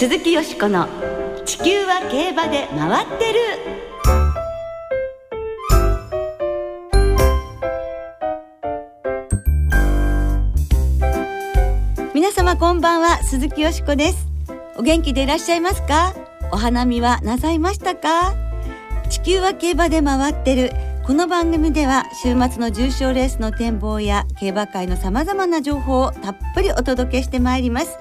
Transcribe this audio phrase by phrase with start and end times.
[0.00, 0.88] 鈴木よしこの
[1.44, 3.38] 「地球は競馬で回ってる」
[12.14, 14.26] 皆様こんばんは鈴木よしこです。
[14.78, 16.14] お元気でいらっしゃいますか？
[16.50, 18.32] お花見はなさいましたか？
[19.10, 20.72] 地球は競馬で回ってる。
[21.06, 27.98] この番組では週末の重賞レースの展望や競馬界のさまざまな情報をたっぷりお届けしてまいります。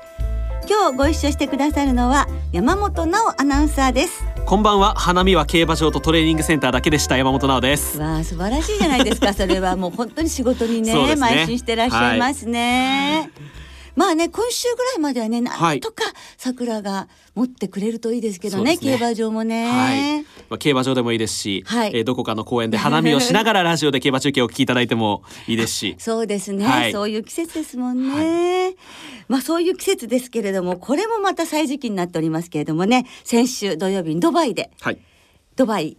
[0.70, 4.23] 今日ご一緒してくださるのは山本直アナウンサーです。
[4.46, 4.93] こんばんは。
[4.93, 7.18] 花見は競馬場とトレーニングセンターだけでした。
[7.18, 7.97] 山本直です。
[7.97, 9.33] わあ素晴らしいじゃないですか。
[9.33, 11.13] それはもう本当に仕事にね ね。
[11.13, 13.32] 邁進してらっしゃいますね、
[13.96, 16.04] まあね今週ぐらいまではねなんとか
[16.38, 18.97] 桜が持ってくれるといいですけどね,、そうですね。
[18.97, 21.92] 競馬場もね、はい、まあ、競馬場でもいいですし、はい。
[21.94, 25.96] えーどこかの公園で花見をしながらラジオで競馬中継をお聞きいただいてもいいですし。
[26.00, 26.92] そうですね、はい。
[26.92, 28.75] そういう季節ですもんね、
[29.28, 35.00] まあそういう季節ですけれどもこれもまた歳時期になっておりますけれどもね先週土曜日にドバイではい。
[35.56, 35.97] ドバイ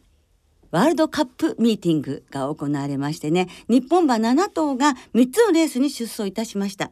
[0.71, 6.91] ワールドカップミーティングが行われましてね日本馬7頭が3つのレースに出走いたしました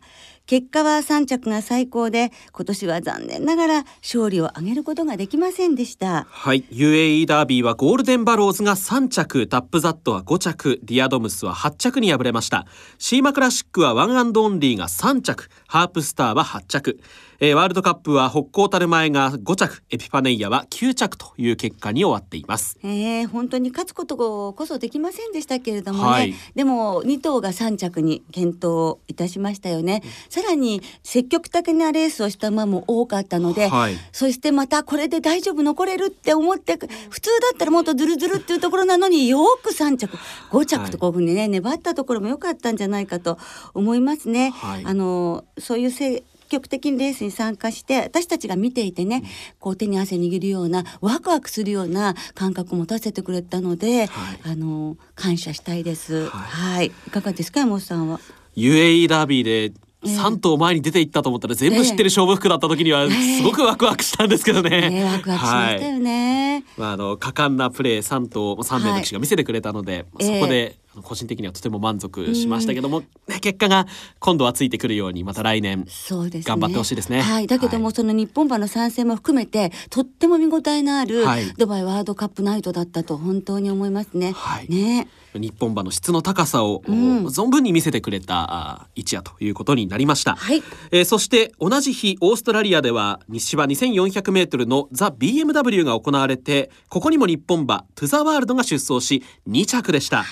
[0.48, 6.27] 結果は3着が最高で今年は残念ながら勝利を挙げることができませんでした。
[6.30, 6.64] はい。
[6.72, 12.64] UAE ダービーはゴールデンバローズが3着タップザットは5着ディアドムスは8着に敗れました。
[12.96, 16.98] シーマクラシックはワンアンドオンリーが3着ハープスターは8着、
[17.41, 22.78] えーワールドカップは北高たる前が5着エピファネイアは9着という結果に終わっています。
[22.82, 26.34] えー、本当に勝つことこそできませんでしたけれどもね、はい。
[26.54, 30.02] でも2頭が3着に健闘いたしましたよね、
[30.42, 33.97] さらに積極的なレースをした馬も多かったので、はい。
[34.12, 36.77] そしてまたこれで大丈夫残れるって思って
[37.11, 40.16] 普通だったらもっとズルズルっていうところなのによく3着。
[40.50, 43.39] 5着とこういうふうにね、粘ったところも良かったんじゃないかと
[43.75, 44.50] 思いますね。
[44.50, 44.84] はい。
[44.84, 49.22] あのそういう積極的にレースに参加して私たちが見ていてね、
[49.59, 54.41] こう手に汗握るようなワクワクするような感覚を持たせてくれたので、はい。
[54.53, 56.26] あの感謝したいです。
[56.26, 56.87] ははい。
[56.87, 58.20] い、い、かがですか山本さんは
[58.56, 59.72] ？UAE ダービーでええ
[60.04, 64.91] 3頭前に出ていったと思ったら全部知ってる勝負服だった時にはええすごくワクワクしたんですけどね。
[64.91, 66.64] ね、ワクワクしましたよね。
[66.76, 73.87] まあ、あの果敢なプレー3頭3名の騎手が見せてくれたので、ええそこで個人的にはとても満足しましたけども、ね、結果が
[74.19, 75.87] 今度はついてくるようにまた来年。
[76.10, 77.21] 頑張ってほしいですね。
[77.21, 77.94] はい、だけども、はい。
[77.94, 81.53] その日本馬の参戦も含めて、とっても見応えのあるはい。
[81.56, 84.32] ドバイワールドカップナイトだったと本当に思いますね。
[84.32, 84.69] はい。
[84.69, 85.09] ね。
[85.34, 87.26] 日本馬の質の高さを、うん。
[87.26, 90.62] 存分に見せてくれたあ一夜ということになりました、はい。
[90.91, 100.25] えーそして同じ日オーストラリアでは西芝 2400m のザ・ BMW が行われてここにも日本馬トゥザワールドが出走し2着でした、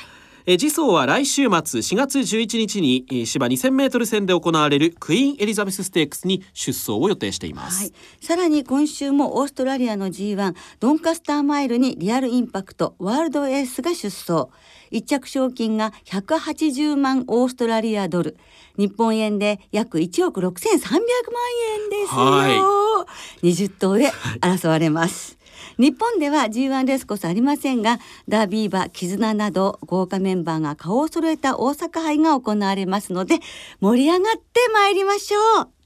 [0.49, 7.93] えー次走は来週末4月11日にえー芝 2000m 戦で行われるクイーンエリザベスステークスに出走を予定しています、はい、
[8.25, 14.49] さらに今週もオーストラリアの G1 ドンカスターマイルにリアルインパクトワールドエースが出走。
[14.93, 18.37] 一着賞金が180万オーストラリアドル。
[18.79, 23.07] 日本円で約1億6300万円ですよ、は
[23.43, 25.39] 20頭で争われます
[25.79, 33.41] 日本では G1 レースこそありませんがダービー馬絆など豪華メンバーが顔を揃えた大阪杯が行われますので
[33.81, 35.77] 盛り上がってまいりましょう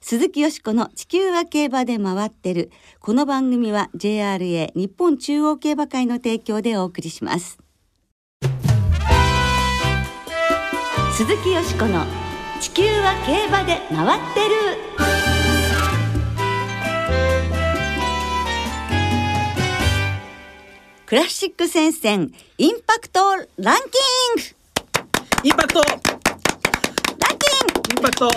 [0.00, 2.70] 鈴木よしこの地球は競馬で回ってる。
[3.00, 7.58] この番組は JRA 日本中央競馬会の提供でお送りします。
[11.12, 12.06] 鈴木よしこの
[12.60, 15.19] 地球は競馬で回ってる。
[21.10, 23.74] クラシック戦線インパクトランキン
[24.36, 24.42] グ。
[25.42, 25.80] インパクト。
[25.82, 27.82] ランキング。
[27.90, 28.30] インパクト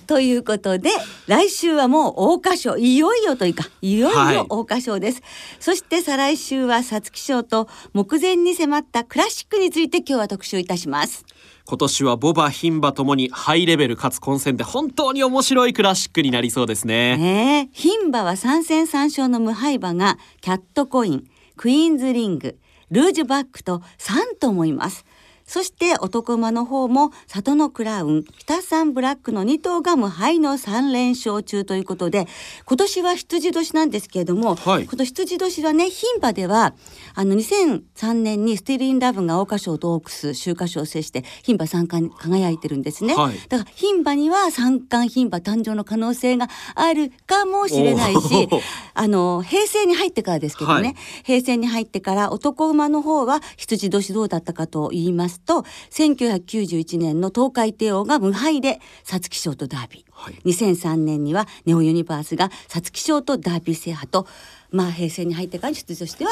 [0.06, 0.90] ということで
[1.26, 3.98] 来週はもう桜花賞いよいよというかい。
[3.98, 5.22] よいはいよ桜花賞です、
[5.60, 11.24] そして再来週は皐月賞と目前に迫ったクラシックについて今日は特集いたします。
[11.68, 17.68] 今年はボバ牝馬ともにハイレベルかつ混戦で本当に面白いクラシックになりそうですね。
[17.74, 21.24] 牝馬は3戦3勝の無敗馬がキャットコイン
[21.56, 22.58] クイーンズリング
[22.90, 25.04] ルージュバックと3ともいます
[25.46, 32.26] そして男馬の方も里のクラウン北サンブラックの2頭が無敗の3連勝中ということで
[32.64, 34.84] 今年は羊年なんですけれども、はい。
[34.84, 36.74] 今年羊年はね牝馬では
[37.14, 43.38] あの2003年にスティルインラブが桜花賞とオークス秋華賞を制して牝馬三冠に輝いてるんですね、はい。
[43.48, 48.48] だから牝馬には三冠牝馬誕生の可能性があるかもしれないし
[48.94, 50.96] あの平成に入ってからですけどね、はい。
[51.24, 60.34] 平成に入ってから男馬の方は羊年どうだったかと言いますますと1991年のトウカイテイオーが無敗で皐月賞とダービー、はい。
[60.44, 64.26] 2003年にはネオユニバースが皐月賞とダービー制覇と
[64.70, 66.30] まあ平成に入ってから出場しては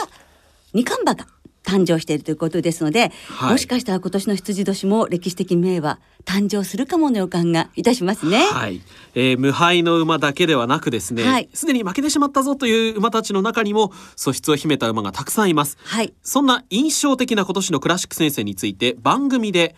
[0.73, 1.31] 二冠馬が
[1.64, 3.52] 誕生しているということですので、はい。
[3.52, 8.44] もしかしたら今年の羊年も歴史的名馬誕生するかもの予感がいたしますね。
[8.46, 8.81] はい、
[9.14, 11.49] えー無敗の馬だけではなくですねはい。
[11.52, 15.78] すで、に負けてしまったぞという馬たちの中にも素質を秘めた馬がたくさんいます。
[15.84, 16.12] はい。
[16.22, 19.75] そんな印象的な今年のクラシック戦線について番組で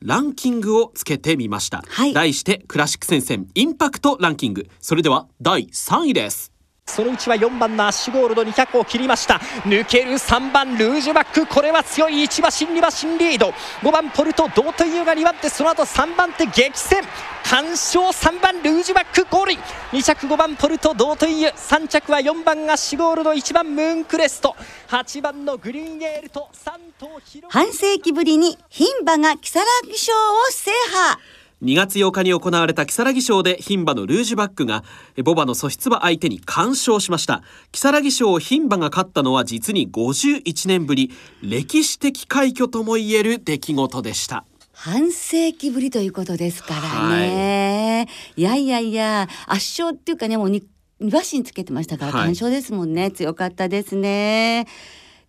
[0.00, 2.12] ランキングをつけてみました、はい。
[2.12, 4.68] 題してクラシック戦線インパクトランキング。
[4.80, 6.53] それでは第3位です
[6.94, 9.40] そのうちは4番のアッシュゴールド200を切りました。
[9.64, 11.44] 抜ける3番ルージュバック。
[11.44, 12.22] これは強い。
[12.22, 13.52] 1馬身2馬身リード。
[13.82, 17.02] 5番ポルトドートイユが2番手その後3番手激戦。
[17.50, 19.26] 完勝3番ルージュバック。
[19.28, 19.52] ゴール
[19.90, 24.54] 2着5番ポルトドートイユ3着は4番アッシュゴールド1番ムーンクレスト。
[24.86, 26.70] 8番のグリーンエールと3
[27.00, 30.16] 頭半世紀ぶりに牝馬が木更木賞を
[30.52, 31.18] 制覇。
[31.64, 34.84] 2月8日に行われた木更木賞で牝馬のルージュバックが
[35.16, 37.42] えボバの素質馬相手に完勝しました。
[37.72, 41.10] 木更木賞を牝馬が勝ったのは実に51年ぶり。
[41.42, 44.44] 歴史的快挙ともいえる出来事でした。
[44.72, 50.62] 半世紀ぶりということですからね、い、やいやいや圧勝っていうかねもう 2,
[51.00, 52.22] 2馬身つけてましたからはい。
[52.24, 54.66] 完勝ですもんね、強かったですね。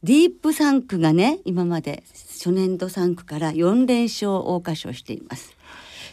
[0.05, 5.54] ディープ3区がね今まで初年度3区から4連勝桜花賞しています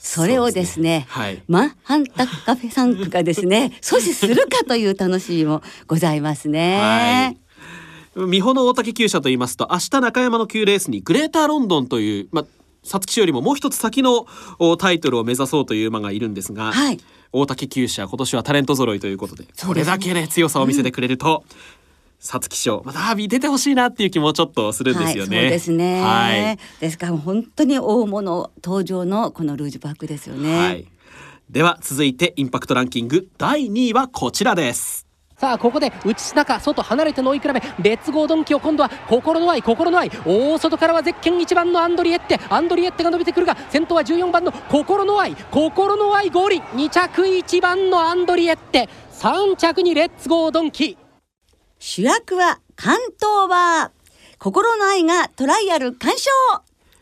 [0.02, 1.42] それをですねはい。
[1.46, 7.38] マンハンタカフェ3区がですね 阻止するかという楽しみもございますね。
[8.16, 12.44] 美穂の大竹厩舎と言いますと明日中山の9レースにグレーターロンドンというまあ
[12.82, 14.26] 皐月賞よりももう一つ先の
[14.58, 16.98] おタイトルを目指そうという馬がいるんですが、はい。
[17.32, 19.50] 大竹厩舎今年はタレント揃いということでね。
[19.64, 21.44] これだけね強さを見せてくれると
[22.22, 25.36] 皐月賞、まあ、ダービー出てほしいなっていう気もちょっとするんですよね。
[25.36, 30.56] はい、そうですね、はいですから本当に大物登場のこのルージュバックですよね。
[30.56, 30.86] はい。
[31.50, 35.06] では続いてインパクトランキング第2位はこちらです。
[35.36, 37.60] さあここで内中外離れての追い比べレ
[37.94, 50.96] ッツゴードンキを今度は心の愛心の愛大外からはゼッケン1番のアンドリエッテアンドリエッテが伸びてくるが先頭は14番の心の愛心の愛ゴールイン2着1番のアンドリエッテ3着にレッツゴードンキ
[51.84, 53.90] 主役は関東は。
[54.38, 56.30] 心の愛がトライアル鑑賞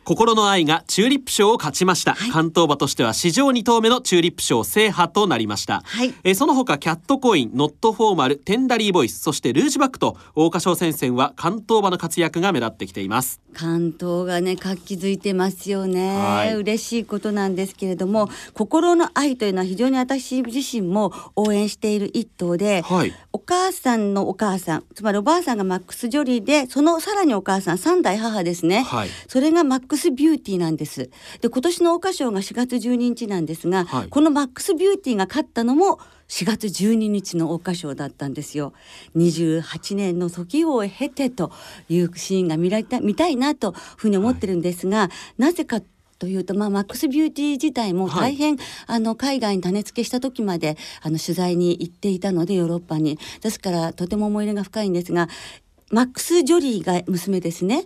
[0.05, 2.31] 心の愛がチューリップ賞を勝ちました、はい。
[2.31, 6.15] 関東馬としては史上2頭目のチューリップ賞制覇となりました、はい。
[6.25, 13.41] えーその他キャットコインノットフォーマルテンダリーボイスそしてルージュバックと桜花賞戦線は関東馬の活躍が目立ってきています。
[13.53, 16.55] 関東がね活気づいてますよね、はい。
[16.55, 23.13] 嬉しいことなんですけれども心の愛というのは非常に私自身も応援している一頭で、はい。
[23.33, 29.09] お母さんのお母さんつまりおばあさんがマックス・ジョリーでそのさらにお母さん三代母ですね、はい。
[29.29, 31.11] それがマックス・ビューティーなんです。
[31.41, 34.09] で今年の桜花賞が4月12日なんですが、はい。
[34.09, 35.99] このマックス・ビューティーが勝ったのも
[36.29, 38.73] 4月12日の桜花賞だったんですよ。
[39.17, 41.53] 28年の時を経てと
[41.89, 45.81] いうシーンが見られた見たいなというふうに思ってるんですが、なぜか
[46.21, 53.19] というと、まあ、マックスビューティー自体も大変、あの海外に種付けした時まであの取材に行っていたのでヨーロッパに。
[53.41, 55.29] ですからとても思い入れが深いんですが
[55.91, 57.85] マックス・ジョリーが娘ですね。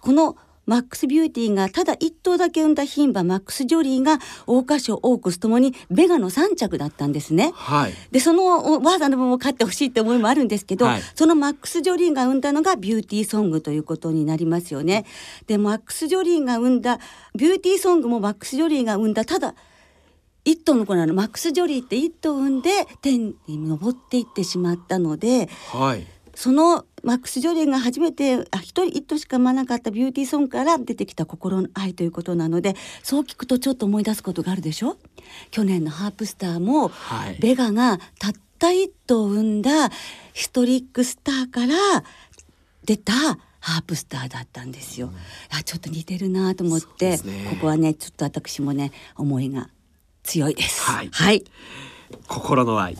[0.00, 7.52] このマックスビューティがただ一頭だけ産んだ牝馬マックス・ジョリーが桜花賞オークスともにベガの3着だったんですね。
[7.54, 15.06] はいでそのおばあさんの分も勝ってほしいって思いもあるんですけど、はいそのマックス・ジョリーが生んだのがビューティーソングということになりますよね。
[15.46, 16.98] でマックス・ジョリーが生んだ
[17.34, 19.54] ビューティーソングもマックス・ジョリーが生んだただ
[20.44, 22.70] 一頭の子なのマックス・ジョリーって一頭産んで
[23.02, 26.06] 天に昇っていってしまったのではい
[26.36, 34.98] そのマックス・ジョリーが初めてあ一人一頭しか産まなかったビューティーソングから出てきた心の愛ということなのでそう聞くとちょっと思い出すことがあるでしょ？
[35.50, 39.88] 去年のハープスターも、はいベガがたった一頭産んだ
[40.34, 41.74] ヒストリックスターから
[42.84, 45.12] 出たハープスターだったんですよ。
[45.50, 47.48] あちょっと似てるなと思って、ね。
[47.50, 49.68] ここはねちょっと私もね思いが
[50.22, 50.82] 強いです。
[50.82, 51.10] はい。
[51.12, 51.44] はい、
[52.28, 52.96] 心の愛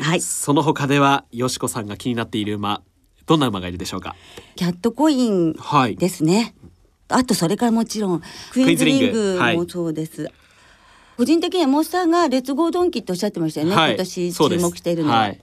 [0.00, 0.20] はい。
[0.20, 2.82] その他ではよしこさんが気になっている馬
[3.26, 4.16] どんな馬がいるでしょうか？
[4.56, 5.96] キャットコインはい。
[5.96, 6.54] ですね。
[7.08, 8.22] あとそれからもちろん
[8.52, 10.30] クイーンズリングもそうです。
[11.16, 13.76] 個人的にはモンスターがレッツゴードンキっておっしゃってましたよね。
[13.76, 13.90] はい。
[13.90, 15.18] 今年注目しているのは。
[15.18, 15.40] はい、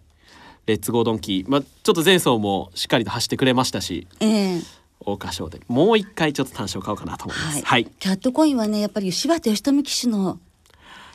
[0.65, 4.59] レッツゴードンキー、まあ、ちょっと前走もしっかりと走ってくれましたしええ。
[4.99, 5.61] 桜花賞で。
[5.67, 7.85] もう一回ちょっと単勝買おうかなと思いまはい、すはい。
[7.85, 10.39] キャットコインはねやっぱり柴田義富騎手の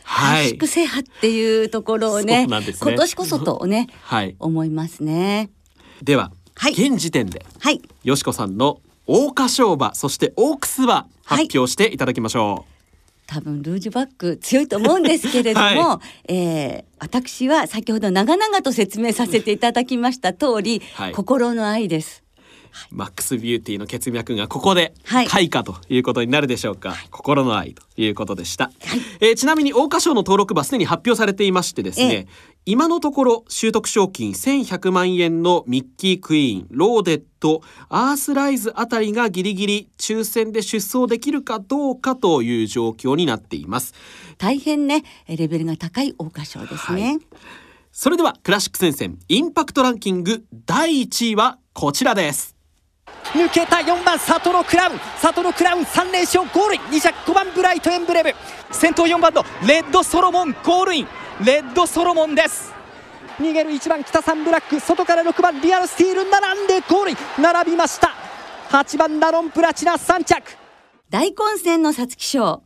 [0.06, 0.46] はい。
[0.46, 2.62] 圧縮制覇っていうところをねね。
[2.80, 4.36] 今年こそとねはい。
[4.38, 5.50] 思いますね。
[6.02, 6.72] では、はい。
[6.72, 7.82] 現時点ではい。
[8.04, 12.72] よしこさんの桜花賞馬そしてオークス馬発表していただきましょう、
[13.26, 15.66] 多分ルージュバック強いと思うんですけれども、
[15.98, 21.12] はえー私は先ほど長々と説明させていただきました通り、はい。
[21.12, 22.24] 心の愛です。
[22.90, 25.26] マックスビューティーの血脈がここではい。
[25.26, 28.70] 開花ということになるでしょうか、心の愛ということでした、
[29.20, 32.26] えーちなみに桜花賞の登録馬すでに発表されていましてですね、
[32.64, 43.94] 今のところ習得賞金1100万円のミッキークイーンローデットアースライズあたりがギリギリ抽選で出走できるかどうかという状況になっています。
[44.38, 47.02] 大変ねレベルが高い桜花賞ですね。
[47.02, 47.18] はい。
[47.92, 52.55] それではクラシック戦線インパクトランキング第1位はこちらです
[53.32, 55.00] 抜けた4番里のクラウン。
[55.20, 56.80] 里のクラウン3連勝ゴールイン。
[56.82, 58.34] 2着5番ブライトエンブレム。
[58.70, 61.08] 先頭4番のレッドソロモンゴールイン。
[61.44, 62.72] レッドソロモンです。
[63.38, 64.80] 逃げる1番北三ブラック。
[64.80, 67.16] 外から6番リアルスティール並んでゴールイン。
[67.42, 68.14] 並びました。
[68.70, 70.56] 8番ラロンプラチナ3着。
[71.10, 72.62] 大混戦の皐月賞。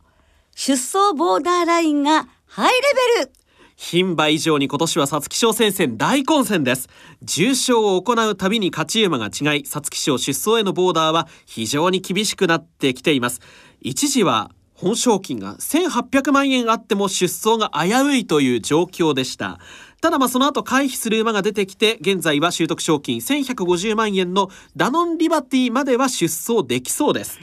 [0.55, 2.79] 出走ボーダーラインがハイレ
[3.19, 3.40] ベル。
[3.81, 6.87] 牝馬以上に今年は皐月賞戦線大混戦です。
[7.23, 13.41] 重賞を行うたびに勝ち馬が違い皐月賞出走へのボーダーは非常に厳しくなってきています。
[13.81, 19.57] 一時は本賞金が1800万円あっても出走が危ういという状況でした。
[19.99, 27.39] ただまあその後回避する馬が出てきて現在は習得賞金1150万円のダノンリバティまでは出走できそうです。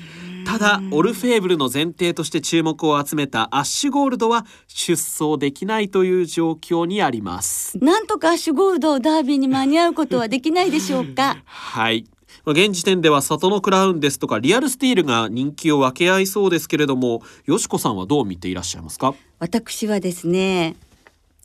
[0.48, 7.76] ただオルフェーブルの前提として注目を集めたアッシュゴールドは出走できないという状況にあります。
[7.84, 11.36] なんとかアッシュゴールドダービーに間に合うことはできないでしょうか？
[11.44, 12.06] はい。
[12.46, 19.14] まあ現時点では里のクラウンですとかリアルスティールが人気を分け合いそうですけれどもよしこさんはどう見ていらっしゃいますか？
[19.38, 20.76] 私はですね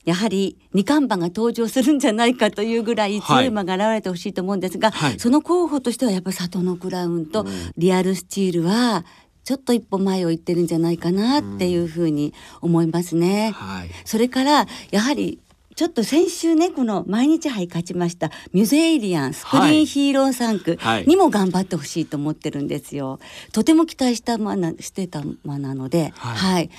[0.05, 5.19] やはり二冠馬が登場するんじゃないかというぐらい強い馬が現れてほしいと思うんですが、はい。
[5.19, 7.45] その候補としてはやっぱり里のクラウンと
[7.77, 9.05] リアルスチールは
[9.43, 13.51] ちょっと一歩前を行ってるんじゃないかなっていうふうに思いますね。
[13.55, 13.89] はい。
[14.05, 15.39] それからやはり
[15.75, 21.05] ちょっと先週ねこの毎日杯勝ちましたミュゼイリアンスクリーンヒーロー3区はい。
[21.05, 23.19] にも頑張ってほしいと思ってるんですよ。
[23.51, 26.35] とても期待した馬なしてた馬なので、はい。
[26.35, 26.69] はい、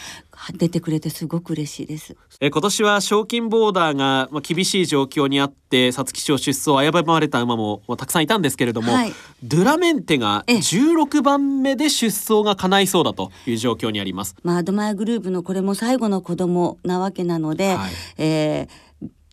[0.54, 2.16] 出てくれてすごく嬉しいです。
[2.40, 9.12] え今年は賞金ボーダーがまあ厳しい状況にあって皐月賞出走を危ぶまれた馬もまあたくさんいたんですけれども、はい
[9.42, 14.34] ドゥラメンテがええ16番目で出走が叶いそうだという状況にあります。
[14.42, 18.84] まあ、アドマイヤグループのこれも最後の子供なわけなので、はいえー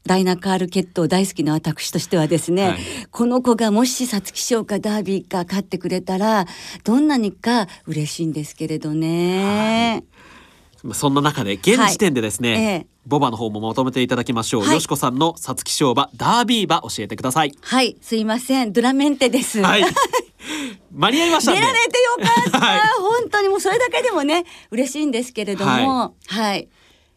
[0.03, 2.79] ダイナカール血統大好きな私としてはですね、はい
[3.11, 6.45] この子がもし皐月賞かダービーか勝ってくれたら
[6.83, 10.01] どんなにか嬉しいんですけれどね。
[10.01, 10.20] まあ
[10.93, 12.61] そんな中で現時点でですね、はい。
[12.61, 12.87] ええ。
[13.05, 14.73] ボバの方もまとめていただきましょう、はい。
[14.73, 17.53] よしこさんの皐月賞馬ダービー馬教えてください。
[17.61, 19.61] はい、すいません、ドゥラメンテです。
[19.61, 19.83] はい。
[20.91, 22.79] 間に合いました出られてよかった、 はい。
[22.99, 26.67] 本当にもうそれだけでもね嬉しいんですけれども、はい、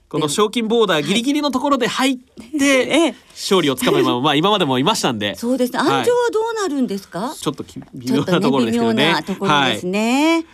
[0.09, 3.14] この賞金ボーダーギリギリのところで入って、ええ。
[3.30, 5.35] 勝利をつかむ馬も まあ今までもいましたんで。
[5.35, 5.73] そうです。
[5.73, 5.78] ね。
[5.80, 5.88] はい。
[5.88, 7.35] 安城はどうなるんですか？
[7.37, 9.12] ちょっとき微ちょっとね妙なところですね。
[9.12, 10.44] なところですね。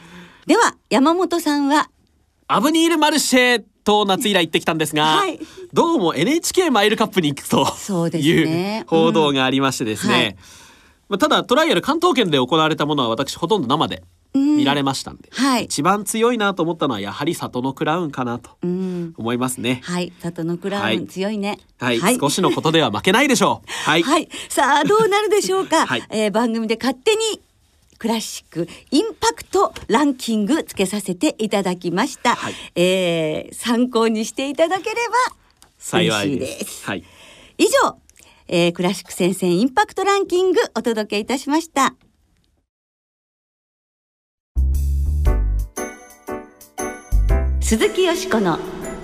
[0.47, 1.90] では山本さんは
[2.52, 5.38] アブニール・マルシェと夏以来行ってきたんですが、はい。
[5.73, 8.83] どうも NHK マイルカップに行くとそうね。
[8.88, 10.37] う報道がありましてですね、うんはい。
[11.11, 14.02] まあ、ただトライアル関東圏で行われたものは私ほとんど生で
[14.35, 15.66] 見られましたんで、はい。
[15.66, 19.14] 一番強いなと思ったのはやはり里のクラウンかなとうん。
[19.16, 19.80] 思いますね。
[19.85, 20.12] はい。
[20.19, 21.07] 里のクラウン、はい。
[21.07, 21.61] 強いね。
[21.78, 23.71] はい、少しのことでは負けないでしょう。
[23.88, 26.02] はい、 はい、さあどうなるでしょうか、 はい。
[26.11, 27.40] えー番組で勝手に
[28.00, 32.54] クラシックインパクトランキングつけさせていただきました、はい。
[32.75, 34.97] えー参考にしていただけれ
[35.28, 35.37] ば
[35.76, 36.37] 幸いで。
[36.37, 36.80] 嬉しいです。
[36.80, 37.04] すはい。
[37.59, 37.99] 以上、
[38.49, 41.95] えークラシック戦線インパクトランキングお届けいたしました。
[47.61, 48.59] 鈴木よしこの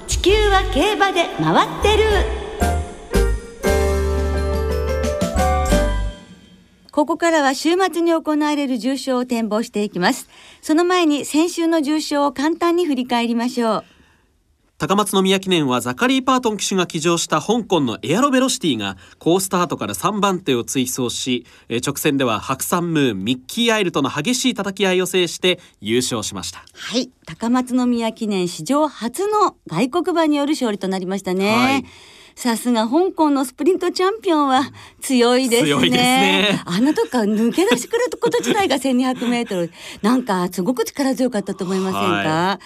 [0.07, 2.46] 地球は競馬で回ってる
[6.97, 10.31] ここからは週末に行われる重賞を展望していきます。
[10.63, 13.85] その前に先週の重賞を簡単に振り返りましょう。
[14.79, 26.65] 高松宮記念はザカリー・パートン騎手が騎乗した香港のエアロベロシティが好スタートから3番手を追走しえー直線では白山ムーンミッキー・アイルとの激しい叩き合いを制して優勝しました。
[26.73, 31.55] はい、高松宮記念史上初の外国馬による勝利となりましたね。
[31.55, 31.85] はい
[32.37, 35.69] さすが香港のスプリントチャンピオンは強いですね。
[35.69, 39.73] 強いですねあのとか抜け出してくること自体が1200メートル。
[40.03, 42.61] なんかすごく力強かったと思いませんか、は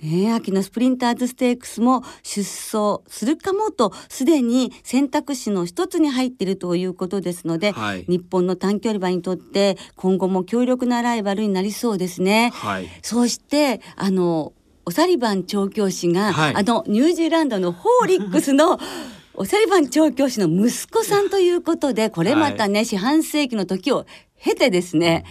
[0.00, 12.52] ね、秋のスプリンターズステークスも出走するかもとすでに選択肢の一つに入っているということですので、はい日本の短距離馬にとって今後も強力なライバルになりそうですね。
[12.54, 14.52] はいそしてあの
[14.84, 16.54] おサリバン調教師が、はい。
[16.56, 18.78] あのニュージーランドのホーリックスの
[19.34, 24.06] おサリバン調教師の息子さんということでこれまたね、四半世紀の時を
[24.38, 25.24] 経てですね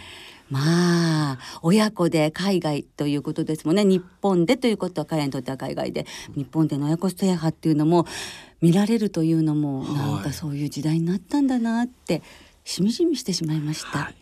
[0.50, 3.86] まあ親子で海外ということですもんね。
[3.86, 8.08] 日本でということは彼らにとっては海外で日本での親子制覇っていうのも
[8.62, 12.24] 見られるというのもはいなんかそういう時代になったんだなって
[12.64, 14.00] しみじみしてしまいました。
[14.00, 14.19] はい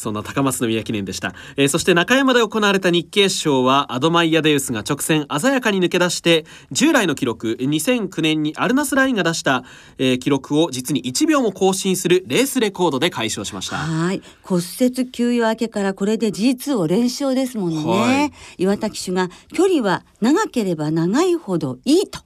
[0.00, 9.64] そんな高松宮記念でした、えーそして中山で行われた日経賞はアドマイヤデウスが直線鮮やかに抜け出して従来の記録2009年にアルナスラインが出した、
[9.98, 13.76] えー記録を実に1秒も更新するレースレコードで快勝しました。
[13.76, 14.22] はい。
[14.42, 18.32] 骨折休養明けからこれで G2 を連勝ですものね、はい。
[18.58, 22.20] 岩田騎手が距離は長ければ長いほどいいと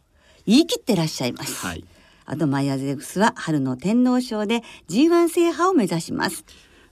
[0.47, 1.85] 言い切ってらっしゃいます、はい。
[2.27, 6.45] アドマイヤゼウスは春の天皇賞で G1 制覇を目指します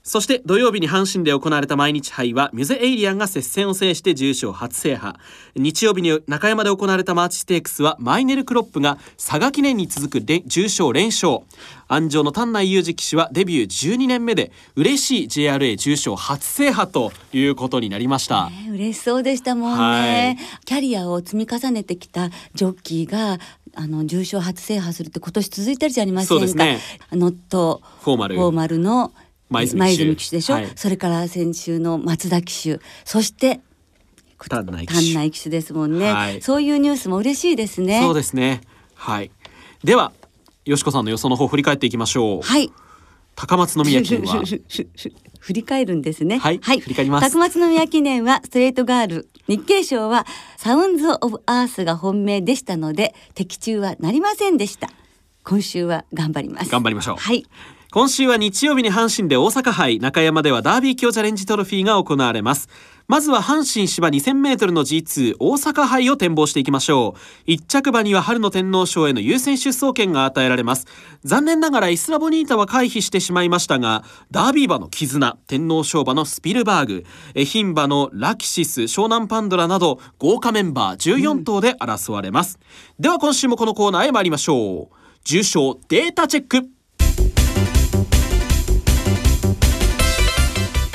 [0.05, 5.17] そして土曜日に阪神で行われた毎日杯はミュゼエイリアンが接戦を制して重賞初制覇。
[5.55, 11.39] 日曜日に中山で行われたマーチステークスはマイネルクロップが佐賀記念に続く連重賞連勝。
[11.87, 23.37] 安城の丹内裕二騎手はデビュー12年目で嬉しい JRA 重賞初制覇ということになりました、ね嬉しそうでしたもんね、キャリアを積み重ねてきたジョッキーが
[23.75, 26.33] あの重賞初制覇するって今年続いてるじゃありませんか。
[26.33, 26.79] そうですね。
[27.11, 28.35] ノットフォーマル。
[28.35, 29.13] フォーマルの
[29.49, 30.71] 前泉騎手でしょ、はい。
[30.75, 32.79] それから先週の松田騎手。
[33.05, 33.61] そして
[34.49, 34.85] 丹内
[35.31, 35.49] 騎手。
[35.49, 36.41] ですもんね、はい。
[36.41, 38.01] そういうニュースも嬉しいですね。
[38.01, 38.61] そうですね。
[38.95, 39.31] はい。
[39.83, 40.11] では
[40.65, 42.71] よしこさんの予想の方振り返っていきましょう、はい。
[43.35, 44.43] 高松宮記念は？
[45.39, 46.37] 振り返るんですね。
[46.37, 47.29] はい振り返ります。
[47.29, 50.25] 高松宮記念はストレートガール日経賞は
[50.57, 54.89] サウンズオブアースが本命でしたので的中はなりませんでした。
[55.43, 56.69] 今週は頑張ります。
[56.71, 57.15] 頑張りましょう。
[57.17, 57.45] はい
[57.93, 62.67] 今週は日曜日に阪神で大阪杯中山ではダービー強チャレンジトロフィーが行われます。
[63.07, 67.19] まずは阪神芝 2000m の G2 大阪杯を展望していきましょう。
[67.45, 70.87] 一着馬には春の天皇賞への優先出走権が与えられます。
[71.23, 82.57] 残念ながらイスラボニータは回避してしまいましたがダービー馬の絆天皇賞馬のスピルバーグえ牝馬のラキシス湘南パンドラなど豪華メンバー14頭で争われます、
[82.99, 84.95] では今週もこのコーナーへ参りましょう。
[85.25, 86.82] 重賞データチェック。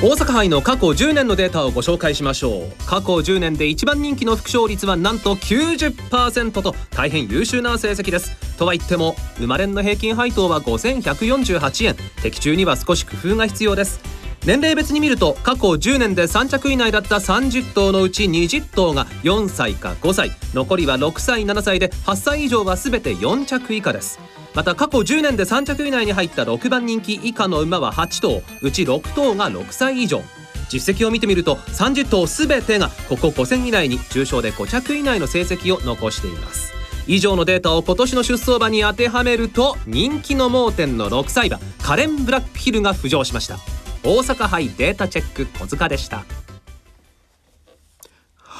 [0.00, 2.86] 大阪杯の過去10年のデータをご紹介しましょう。
[2.86, 8.30] 過去10年で一番人気の副勝率はなんと90%と大変優秀な成績です。
[8.58, 11.96] とは言っても生まれんの平均配当は5148円。
[12.22, 13.98] 的中には少し工夫が必要です。
[14.46, 20.30] 年齢別に見ると過去10年で3着以内だった30頭のうち20頭が4歳か5歳。
[20.54, 24.20] 残りは6歳7歳で8歳以上は全て4着以下です。
[24.58, 30.20] また過去10年で3着以内に入った6番人気以下の馬は8頭うち6頭が6歳以上。
[30.68, 36.72] 実績を見てみると30頭全てがここ5戦以内に重賞で5着以内の成績を残しています。
[37.06, 43.58] 以上のデータを今年の出走馬に当てはめると人気の盲点の6歳馬カレン・ブラックヒルが浮上しました。
[44.02, 46.24] 大阪杯データチェック小塚でした。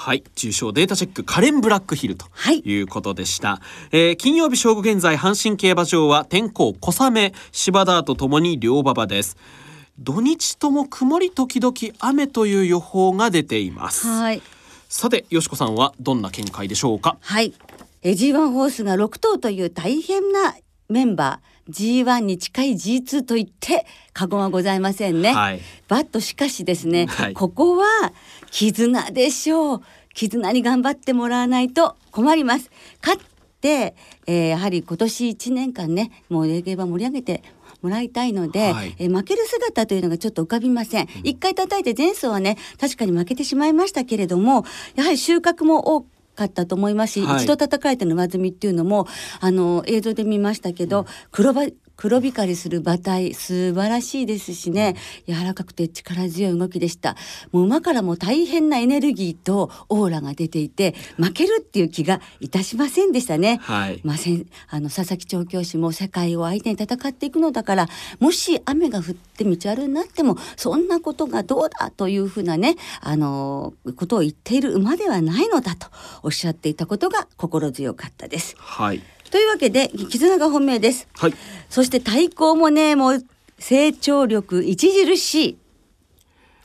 [0.08, 0.24] はい。
[0.36, 2.60] 重賞データチェックカレン・ブラックヒルとはい。
[2.60, 3.60] いうことでした、
[3.92, 7.34] えー金曜日正午現在阪神競馬場は天候小雨。
[7.52, 9.36] 芝ダーとともに両馬場です。
[9.98, 14.06] 土日とも曇り時々雨という予報が出ています。
[14.06, 14.40] はい。
[14.88, 17.18] さてよしこさんはどんな見解でしょうか？
[17.20, 17.52] はい。
[18.00, 20.56] え G1 ホースが6頭という大変な
[20.88, 25.34] メンバー G1 に近い G2 と言って過言はございませんね。
[25.34, 25.60] はい。
[25.86, 27.34] バットしかしですね、はい。
[27.34, 27.84] ここは
[28.50, 29.82] 絆でしょう。
[30.18, 32.72] 絆に頑張ってもらわないと困ります。
[33.00, 33.24] 勝っ
[33.60, 33.94] て、
[34.26, 37.44] えーやはり今年1年間ねもうレゲエ馬盛り上げて
[37.82, 41.08] もらいたいので、はいえー負ける姿というのがちょっと浮かびません。
[41.22, 44.64] 一、回叩いて前走はね確かに負けてしまいましたけれども
[44.96, 46.00] やはり収穫も多
[46.34, 49.06] かったと思いますし、はい一度叩かれての上積みっていうのも
[49.38, 51.62] あの映像で見ましたけど、黒ば
[51.98, 54.94] 黒光りする馬体素晴らしいですしね、
[55.26, 57.16] 柔らかくて力強い動きでした。
[57.50, 63.58] もう馬からも大変なエネルギーとオーラが出ていて負けるっていう気がいたしませんでしたね。
[63.62, 64.00] はい。
[64.04, 67.88] まあ、せんあの佐々木調教師も世界を相手に戦っていくのだから
[68.20, 75.88] もし雨が降って道悪になってもそんなことがどうだというふうなねあのことを言っている馬ではないのだと
[76.22, 78.54] おっしゃっていたことが心強かったです。
[78.56, 81.08] はいというわけで絆が本命です。
[81.14, 81.34] はい
[81.68, 83.24] そして対抗もねもう
[83.58, 85.58] 成長力著しい。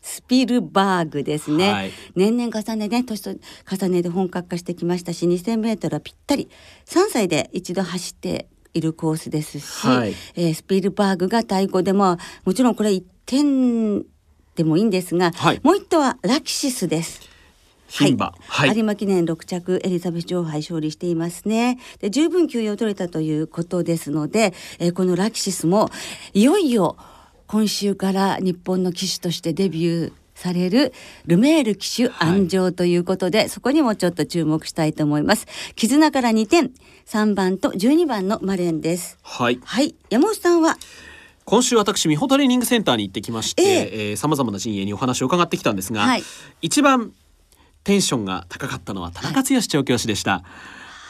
[0.03, 3.31] スピルバーグですね、はい年々重ねね年と
[3.71, 6.49] 重ねで本格化してきましたし 2000m はぴったり
[6.85, 14.03] 3歳で一度走っているコースですし、はいえースピルバーグが太鼓でももちろんこれ1点
[14.55, 17.32] でもいいんですが、はいもう一頭はラキシスです。
[17.93, 21.77] 牝馬はい、有馬記念6着エリザベス女王杯勝利していますね。
[21.99, 25.89] で十分休養を取れたということですので、えーこのラキシスも
[26.33, 26.97] いよいよ
[27.47, 30.91] 今週から日本の騎手としてデビューされる
[31.27, 35.45] ルメール騎手安城ということで、そこにもちょっと注目したいと思います。
[35.75, 36.71] 絆から2点
[37.05, 39.19] 3番と12番のマレンです。
[39.21, 39.59] はい。
[39.63, 39.95] はい。
[40.09, 40.77] 山本さんは？
[41.45, 44.09] 今週私美穂トレーニングセンターに行ってきまして、え。
[44.11, 46.23] えー、様々な陣営にお話を伺ってきたんですが、はい。
[46.61, 47.11] 一番
[47.83, 50.43] テンションが高かったのは田中剛調教師でした、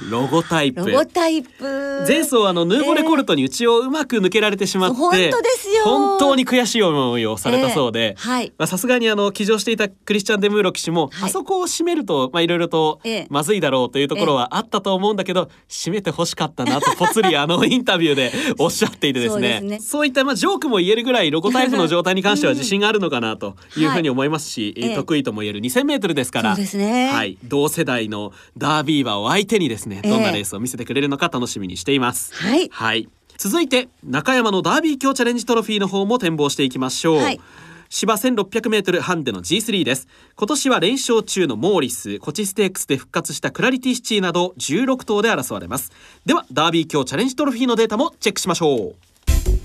[0.10, 0.90] ロゴタイプ。
[0.90, 1.64] ロゴタイプ。
[2.08, 5.84] 前走あのヌーボレコルトに内をうまく抜けられてしまって、本当ですよ。
[5.84, 8.00] 本当に悔しい思いをされたそうで。
[8.00, 8.54] ええはい。
[8.58, 11.30] まあさすがにあの騎乗していたクリスチャン・デムーロ騎手も、はい。
[11.30, 13.28] あそこを締めるとまあいろいろとええ。
[13.30, 19.38] まずいだろうというところはあったと思うんだけど、締めて欲しかったなと ぽつりあのインタビューでおっしゃっていてですね。
[19.38, 19.80] そうですね。
[19.80, 26.56] そういったまあジョークも言えるぐらいロゴタイプの状態に関しては自信があるのかなというふうに思いますし、 得意とも言える 2000m ですから。
[26.56, 27.12] そうですね。
[27.14, 32.34] はい、同世代のダービー馬を相手にですねどんなレースを見せてくれるのか楽しみにしています。
[32.34, 32.70] はい。
[32.72, 33.10] はい。
[33.38, 37.18] 続いて中山のダービー強チャレンジトロフィーの方も展望していきましょう。
[37.18, 37.42] はい。
[37.90, 40.08] 芝 1600m ハンデの G3 です。
[40.36, 45.92] 今年は連勝中のモーリスコチステークスで復活したクラリティシティなど16頭で争われます。
[46.26, 49.63] ではダービー強チャレンジトロフィーのデータもチェックしましょう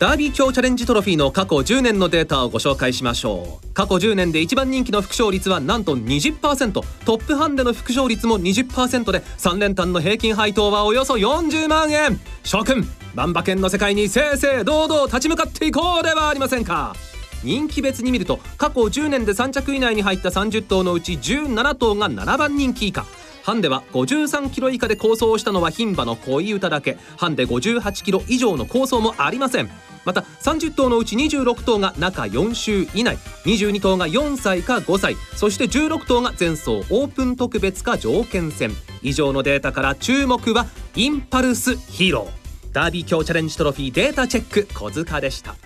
[0.00, 3.74] ダービー強チャレンジトロフィーの過去10年のデータをご紹介しましょう。
[3.74, 6.82] 過去10年で一番人気の副勝率はなんと20%ト。
[7.04, 12.18] ップハンデの副勝率も20%で3連単の平均配当はおよそ40万円。
[12.44, 12.82] 諸君
[13.14, 16.96] 万馬券の世界に正々堂々立ち向かっていこうではありませんか。
[17.44, 23.04] 人気別に見ると過去10年で3着以内に入った30頭のうち17頭が7番人気以下。
[23.50, 26.96] ハンデは53キロ以下で構想したのは牝馬の恋歌だけ。
[27.16, 29.68] ハンデ58キロ以上の構想もありません。
[30.04, 33.18] また30頭のうち26頭が中4週以内。
[33.46, 35.16] 22頭が4歳か5歳。
[35.34, 38.70] そして16頭が前走オープン特別か条件戦。
[39.02, 42.72] 以上のデータから注目はインパルスヒーロー。
[42.72, 44.68] ダービー強チャレンジトロフィーデータチェック。
[44.72, 45.56] 小塚でした。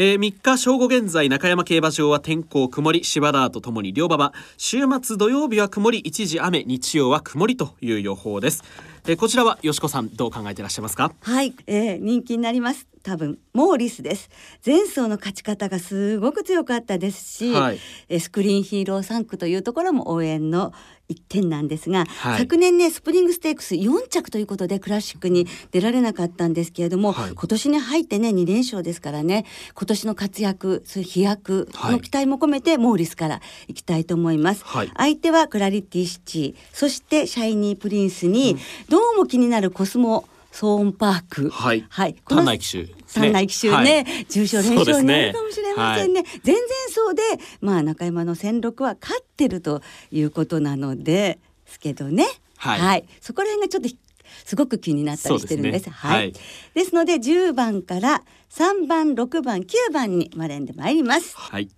[0.00, 4.32] えー、3日正午現在中山競馬場は天候曇り芝田とともに両馬場。
[4.56, 8.62] 週末土曜日は曇り一時雨日曜は曇りという予報です、
[9.10, 11.14] えー、こちらはよしこさんどう考えていらっしゃいますか？
[11.22, 12.86] はい、えー、人気になります。
[13.02, 14.28] 多分モーリスです。
[14.66, 17.78] 前走の勝ち方がすごく強かったですし、はい。
[18.10, 20.74] えースクリーンヒーロー3区というところも応援の
[21.08, 22.40] 一点なんですが、はい。
[22.40, 27.30] 昨年ねスプリングステークス4着ということでクラシックに出られなかったんですけれども、はい。
[27.30, 31.92] 今年に入ってね2連勝ですからね今年の活躍そういう飛躍はい。
[31.92, 34.92] の期待も込めてモーリスからいきたいと思います、はい。
[34.94, 38.58] 相手はクラリティシティそしてシャイニープリンスに、
[38.98, 46.24] どうも気になるコスモソーンパークはいはい、丹内騎手ですね丹内騎手ね、はい重賞連勝になるかもしれませんね。
[46.44, 52.26] 前々走で、まあ中山の戦六は勝ってるということなのですけどね。
[52.56, 53.96] はいそこら辺がちょっとひ
[54.44, 55.84] すごく気になったりしてるんです。
[55.84, 56.32] そうですねはい、はい
[56.74, 61.36] ですので10番から3番、6番、9番にマレンで参ります。
[61.36, 61.68] はい。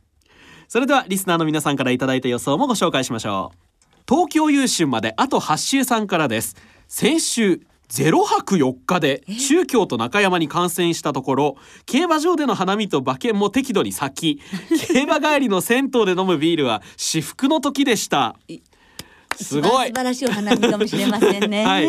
[0.68, 3.58] それではリスナーの皆さんからいただいた予想もご紹介しましょう。
[4.08, 6.56] 東京優秀まであと8週さんからです。
[6.90, 14.42] 先週ゼロ泊4日で中京と中山に観戦したところ競馬場での花見と馬券も適度に咲き
[14.92, 18.34] 競馬帰りの銭湯で飲むビールは至福の時でした。
[19.36, 19.86] すごい。
[19.88, 21.64] 素晴らしいお花見かもしれませんね。
[21.64, 21.84] はい、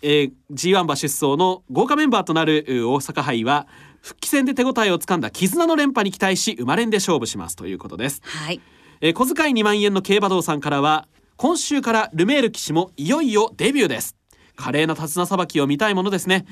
[0.00, 3.66] えー、G1 馬出走の豪華メンバーとなるう大阪杯は
[4.00, 8.60] 復帰戦で手応えをつかんだ絆の連覇に期待し生まれんで勝負しますということです、はい。
[9.00, 14.19] えー小遣い2万円の競馬道さんからは今週からルメール騎士もいよいよデビューです
[14.60, 16.46] 華麗な手綱さばきを見たいものですね、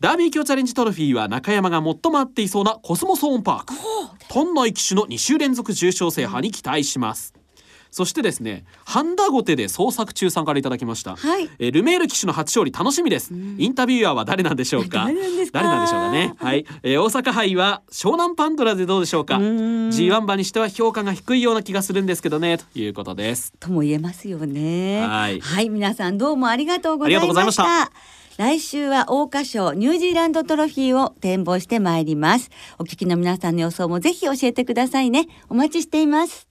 [0.00, 3.74] ダービー強チャレンジトロフィーは中山が最も合っていそうなコスモソーンパーク。
[4.28, 7.34] 丹内騎手の2週連続重賞制覇に期待します、
[7.90, 11.48] そしてですねハンダゴテで創作中さんからいただきました、はい。
[11.58, 15.04] えールメール騎手の初勝利楽しみです、インタビュアーは誰なんでしょうか？
[15.04, 16.34] 誰なんでしょうかね？
[16.36, 19.36] はい、えー大阪杯は湘南パンドラでどうでしょうか？
[19.36, 19.88] うーん。
[19.88, 22.58] G1 馬にしては評価が低いような気がするんですけどね。
[22.58, 23.52] ということです。
[23.58, 25.06] とも言えますよね。
[25.06, 25.68] はい。
[25.70, 27.44] 皆さんどうもありがとうござい。
[27.44, 27.90] ました。
[28.36, 32.50] 来週は桜花賞ニュージーランドトロフィーを展望してまいります。
[32.78, 35.26] お聞きの皆さんの予想もぜひ教えてくださいね。
[35.48, 36.46] お待ちしています。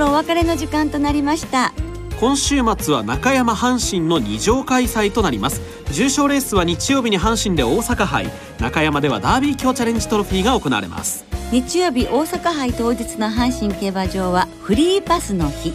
[0.00, 1.72] ろお別れの時間となりました。
[2.18, 5.62] 今週末は中山阪神の2乗開催となります。
[5.92, 8.30] 重賞レースは日曜日に阪神で大阪杯。
[8.58, 11.24] 中山ではダービー強チャレンジトロフィーが行われます。
[11.50, 15.72] 日曜日大阪杯当日の阪神競馬場はフリーパスの日。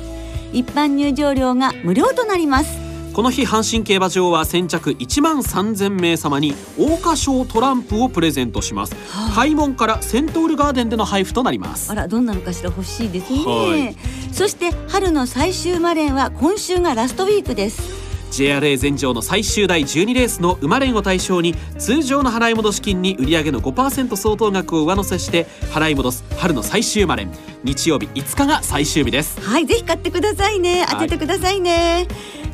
[0.53, 2.84] 一般入場料が無料となります
[3.15, 9.33] この日阪神競馬場は先着1万3000名様に桜花賞トランプをプレゼントします、はあ。
[9.33, 11.89] 開門からセントウルガーデンでの配布となります。
[11.89, 13.95] あらどんなのかしら欲しいですね、はい。
[14.33, 18.04] そして春の最終マレンは今週がラストウィークです
[18.35, 27.31] JRA 全場の最終第12レースの馬連を対象に通常の払い戻し金に売上の5%相当額を上乗せして払い戻す春の最終馬連
[27.63, 29.39] 日曜日5日が最終日です。
[29.39, 30.85] はいぜひ買ってくださいね。
[30.89, 32.07] 当ててくださいね、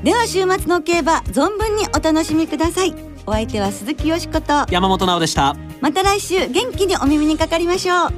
[0.03, 2.93] では週末の競馬存分にお楽しみください。
[3.25, 4.65] お相手は鈴木よしこと。
[4.69, 5.55] 山本直でした。
[5.79, 8.13] また来週元気にお耳にかかりましょう。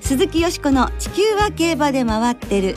[0.00, 2.76] 鈴木よしこの地球は競馬で回ってる